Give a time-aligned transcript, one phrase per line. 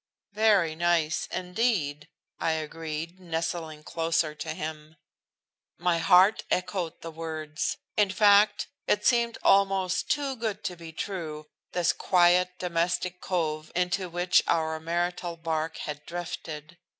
[0.33, 2.07] "Very nice, indeed,"
[2.39, 4.95] I agreed, nestling closer to him.
[5.77, 7.77] My heart echoed the words.
[7.95, 14.09] In fact, it seemed almost too good to be true, this quiet domestic cove into
[14.09, 16.79] which our marital bark had drifted.